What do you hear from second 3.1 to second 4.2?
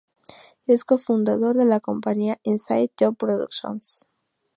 Productions".